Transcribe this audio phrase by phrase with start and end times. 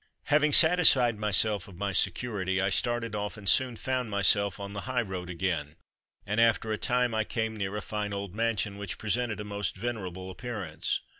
[0.23, 4.81] "Having satisfied myself of my security, I started off and soon found myself on the
[4.89, 5.75] highroad again,
[6.25, 9.75] and after a time I came near a fine old mansion which presented a most
[9.75, 11.01] venerable appearance.